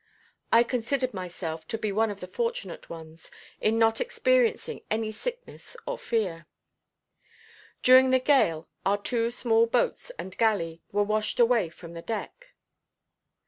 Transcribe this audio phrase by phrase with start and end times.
[0.51, 5.77] I considered myself to be one of the fortunate ones in not experiencing any sickness
[5.85, 6.47] or fear.
[7.83, 12.55] During the gale our two small boats and galley were washed away from the deck.